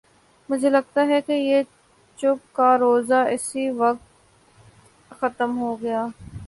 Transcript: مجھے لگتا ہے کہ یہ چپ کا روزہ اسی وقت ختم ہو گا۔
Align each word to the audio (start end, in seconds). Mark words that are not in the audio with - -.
مجھے 0.49 0.69
لگتا 0.69 1.05
ہے 1.07 1.19
کہ 1.21 1.31
یہ 1.31 1.61
چپ 2.17 2.55
کا 2.55 2.77
روزہ 2.77 3.23
اسی 3.31 3.69
وقت 3.77 4.05
ختم 5.19 5.57
ہو 5.57 5.75
گا۔ 5.83 6.05